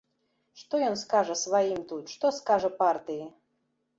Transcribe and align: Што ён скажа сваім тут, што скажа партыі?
Што 0.59 0.79
ён 0.85 0.95
скажа 1.01 1.35
сваім 1.41 1.79
тут, 1.91 2.03
што 2.15 2.33
скажа 2.39 2.69
партыі? 2.83 3.29